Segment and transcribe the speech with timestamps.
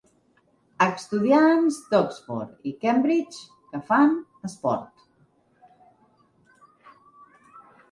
[0.85, 4.17] Estudiants d'Oxford i Cambridge que fan
[4.51, 5.07] esport.